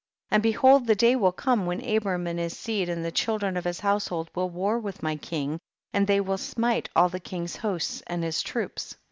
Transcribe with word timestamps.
53. 0.31 0.35
And 0.35 0.41
behold 0.41 0.87
the 0.87 0.95
day 0.95 1.15
will 1.15 1.31
come 1.31 1.67
when 1.67 1.79
Abram 1.87 2.25
and 2.25 2.39
his 2.39 2.57
seed 2.57 2.89
and 2.89 3.05
the 3.05 3.11
children 3.11 3.55
of 3.55 3.65
his 3.65 3.81
household 3.81 4.31
will 4.33 4.49
war 4.49 4.79
with 4.79 5.03
my 5.03 5.15
king, 5.15 5.59
and 5.93 6.07
they 6.07 6.19
will 6.19 6.39
smite 6.39 6.89
all 6.95 7.09
the 7.09 7.19
king's 7.19 7.57
hosts 7.57 8.01
and 8.07 8.23
his 8.23 8.41
troops. 8.41 8.95